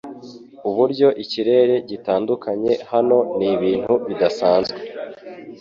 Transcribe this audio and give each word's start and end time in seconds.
uburyo 0.69 1.07
ikirere 1.23 1.75
gitandukanye 1.89 2.71
hano 2.91 3.17
nibintu 3.37 3.93
bidasanzwe 4.07 4.79